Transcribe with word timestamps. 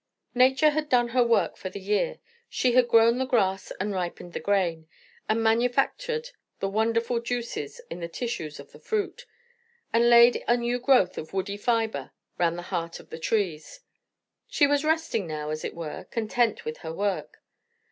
Nature 0.33 0.71
had 0.71 0.89
done 0.89 1.09
her 1.09 1.23
work 1.23 1.55
for 1.55 1.69
the 1.69 1.79
year; 1.79 2.17
she 2.49 2.71
had 2.71 2.87
grown 2.87 3.19
the 3.19 3.23
grass 3.25 3.71
and 3.79 3.93
ripened 3.93 4.33
the 4.33 4.39
grain, 4.39 4.87
and 5.29 5.43
manufactured 5.43 6.31
the 6.59 6.67
wonderful 6.67 7.19
juices 7.19 7.79
in 7.87 7.99
the 7.99 8.07
tissues 8.07 8.59
of 8.59 8.71
the 8.71 8.79
fruit, 8.79 9.27
and 9.93 10.09
laid 10.09 10.43
a 10.47 10.57
new 10.57 10.79
growth 10.79 11.19
of 11.19 11.33
woody 11.33 11.55
fibre 11.55 12.13
round 12.39 12.57
the 12.57 12.63
heart 12.73 12.99
of 12.99 13.11
the 13.11 13.19
trees. 13.19 13.81
She 14.47 14.65
was 14.65 14.83
resting 14.83 15.27
now, 15.27 15.51
as 15.51 15.63
it 15.63 15.75
were, 15.75 16.05
content 16.05 16.65
with 16.65 16.77
her 16.79 16.91
work. 16.91 17.43